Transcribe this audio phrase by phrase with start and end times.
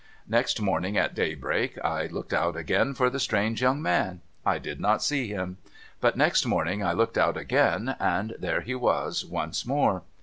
[0.27, 4.21] Next morning, at daybreak, I looked out again for the strange young man.
[4.43, 5.57] I did not see him.
[5.99, 10.01] But next morning I looked out again, and there he was once more.